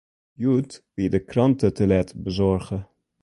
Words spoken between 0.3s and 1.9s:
Hjoed wie de krante te